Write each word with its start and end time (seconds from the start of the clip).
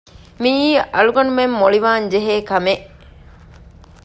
މިއީ 0.43 0.69
އަޅުގަނޑުމެން 0.93 1.55
މޮޅިވާންޖެހޭ 1.59 2.35
ކަމެއް 2.49 2.85